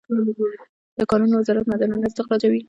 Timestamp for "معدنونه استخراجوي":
1.69-2.59